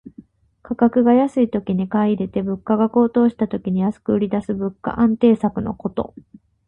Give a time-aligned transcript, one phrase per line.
[0.63, 6.15] 価格が安いときに買い入れて、物価が高騰した時に安く売りだす物価安定策のこと。